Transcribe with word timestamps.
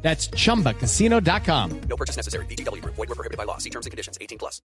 That's 0.00 0.30
chumbacasino.com. 0.30 1.80
No 1.88 1.96
purchase 1.96 2.16
necessary. 2.16 2.46
BGW. 2.46 2.82
Void 2.84 2.96
were 2.96 3.14
prohibited 3.14 3.36
by 3.36 3.44
law. 3.44 3.58
See 3.58 3.70
terms 3.70 3.84
and 3.86 3.90
conditions. 3.90 4.16
18 4.20 4.38
plus. 4.38 4.62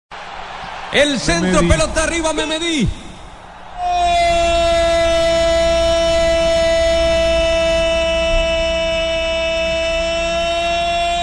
El 0.93 1.19
centro, 1.19 1.67
pelota 1.67 2.03
arriba, 2.03 2.31
Memedí. 2.33 2.87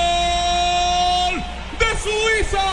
¡Gol 0.04 1.42
de 1.78 1.90
Suiza! 2.02 2.68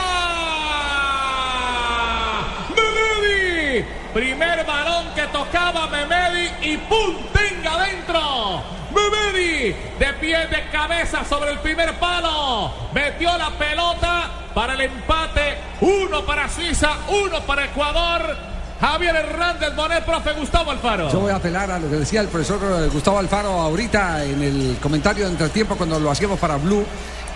Memedi. 2.76 3.86
Primer 4.14 4.66
balón 4.66 5.14
que 5.16 5.28
tocaba 5.28 5.88
Memedi 5.88 6.52
y 6.62 6.78
¡pum! 6.78 7.16
¡Tenga 7.32 7.76
adentro! 7.76 8.01
De 10.32 10.70
cabeza 10.72 11.26
sobre 11.26 11.52
el 11.52 11.60
primer 11.60 11.94
palo. 12.00 12.74
Metió 12.94 13.38
la 13.38 13.50
pelota 13.50 14.30
para 14.56 14.76
el 14.76 14.82
empate. 14.82 15.58
Uno 15.82 16.26
para 16.26 16.48
Suiza, 16.48 16.90
uno 17.10 17.42
para 17.42 17.66
Ecuador. 17.66 18.38
Javier 18.80 19.14
Hernández 19.14 19.76
Bonet, 19.76 20.06
profe 20.06 20.32
Gustavo 20.32 20.72
Alfaro. 20.72 21.12
Yo 21.12 21.20
voy 21.20 21.32
a 21.34 21.36
apelar 21.36 21.70
a 21.70 21.78
lo 21.78 21.90
que 21.90 21.98
decía 21.98 22.22
el 22.22 22.30
profesor 22.30 22.90
Gustavo 22.92 23.20
Alfaro 23.20 23.50
ahorita 23.50 24.24
en 24.24 24.42
el 24.42 24.78
comentario 24.82 25.26
de 25.26 25.32
entretiempo 25.32 25.76
cuando 25.76 26.00
lo 26.00 26.10
hacíamos 26.10 26.40
para 26.40 26.56
Blue, 26.56 26.86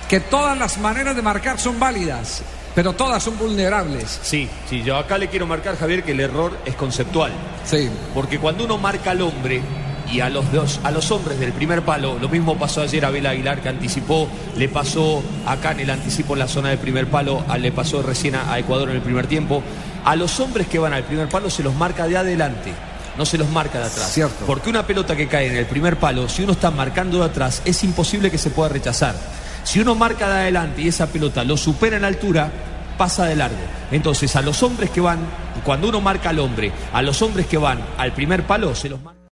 que 0.07 0.21
todas 0.21 0.57
las 0.57 0.77
maneras 0.77 1.17
de 1.17 1.21
marcar 1.21 1.59
son 1.59 1.77
válidas, 1.77 2.43
pero 2.73 2.93
todas 2.93 3.21
son 3.21 3.37
vulnerables. 3.37 4.19
Sí, 4.23 4.49
sí, 4.69 4.83
yo 4.83 4.95
acá 4.95 5.17
le 5.17 5.27
quiero 5.27 5.45
marcar, 5.45 5.77
Javier, 5.77 6.01
que 6.01 6.13
el 6.13 6.21
error 6.21 6.57
es 6.63 6.75
conceptual. 6.75 7.33
Sí. 7.65 7.89
Porque 8.13 8.39
cuando 8.39 8.63
uno 8.63 8.77
marca 8.77 9.11
al 9.11 9.21
hombre 9.21 9.61
y 10.11 10.19
a 10.19 10.29
los 10.29 10.51
dos, 10.51 10.79
a 10.83 10.91
los 10.91 11.09
hombres 11.11 11.39
del 11.39 11.51
primer 11.51 11.81
palo, 11.83 12.17
lo 12.19 12.29
mismo 12.29 12.57
pasó 12.57 12.81
ayer 12.81 13.03
a 13.05 13.07
Abel 13.09 13.25
Aguilar 13.25 13.61
que 13.61 13.69
anticipó, 13.69 14.27
le 14.57 14.69
pasó 14.69 15.23
acá 15.45 15.71
en 15.71 15.81
el 15.81 15.89
anticipo 15.89 16.33
en 16.33 16.39
la 16.39 16.47
zona 16.47 16.69
del 16.69 16.77
primer 16.77 17.07
palo, 17.07 17.43
a- 17.47 17.57
le 17.57 17.71
pasó 17.71 18.01
recién 18.03 18.35
a, 18.35 18.51
a 18.53 18.59
Ecuador 18.59 18.89
en 18.89 18.95
el 18.97 19.01
primer 19.01 19.27
tiempo. 19.27 19.63
A 20.05 20.15
los 20.15 20.39
hombres 20.39 20.67
que 20.67 20.77
van 20.79 20.93
al 20.93 21.03
primer 21.03 21.27
palo 21.29 21.49
se 21.49 21.63
los 21.63 21.73
marca 21.75 22.07
de 22.07 22.17
adelante. 22.17 22.71
No 23.17 23.25
se 23.25 23.37
los 23.37 23.49
marca 23.49 23.79
de 23.79 23.85
atrás. 23.85 24.11
Cierto. 24.11 24.45
Porque 24.45 24.69
una 24.69 24.85
pelota 24.85 25.15
que 25.15 25.27
cae 25.27 25.47
en 25.47 25.55
el 25.55 25.65
primer 25.65 25.97
palo, 25.97 26.27
si 26.27 26.43
uno 26.43 26.51
está 26.51 26.69
marcando 26.69 27.19
de 27.19 27.25
atrás, 27.25 27.61
es 27.65 27.81
imposible 27.85 28.29
que 28.29 28.37
se 28.37 28.49
pueda 28.49 28.69
rechazar. 28.69 29.15
Si 29.63 29.79
uno 29.79 29.95
marca 29.95 30.27
de 30.27 30.33
adelante 30.41 30.81
y 30.81 30.89
esa 30.89 31.07
pelota 31.07 31.43
lo 31.45 31.55
supera 31.57 31.95
en 31.97 32.03
altura, 32.03 32.51
pasa 32.97 33.25
de 33.25 33.35
largo. 33.37 33.55
Entonces, 33.91 34.35
a 34.35 34.41
los 34.41 34.61
hombres 34.63 34.89
que 34.89 34.99
van, 35.01 35.19
cuando 35.63 35.87
uno 35.89 36.01
marca 36.01 36.29
al 36.29 36.39
hombre, 36.39 36.71
a 36.93 37.01
los 37.01 37.21
hombres 37.21 37.47
que 37.47 37.57
van 37.57 37.79
al 37.97 38.11
primer 38.13 38.43
palo, 38.43 38.75
se 38.75 38.89
los 38.89 39.01
marca. 39.01 39.24